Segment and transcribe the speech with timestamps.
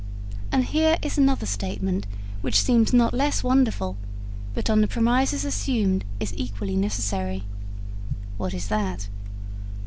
[0.51, 2.07] And here is another statement
[2.41, 3.97] which seems not less wonderful,
[4.55, 7.43] but on the premises assumed is equally necessary.'
[8.37, 9.09] 'What is that?'